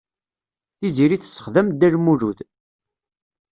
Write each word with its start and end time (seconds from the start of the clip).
Tiziri 0.77 1.17
tessexdem 1.21 1.67
Dda 1.69 1.87
Lmulud. 1.93 2.39